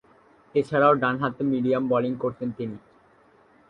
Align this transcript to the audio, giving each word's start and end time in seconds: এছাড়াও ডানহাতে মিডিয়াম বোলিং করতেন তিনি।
এছাড়াও 0.55 0.93
ডানহাতে 0.93 1.41
মিডিয়াম 1.43 1.83
বোলিং 1.87 2.13
করতেন 2.15 2.49
তিনি। 2.57 2.77